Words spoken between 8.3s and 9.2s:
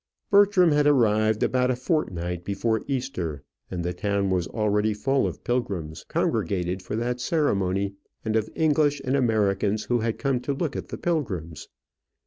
of English and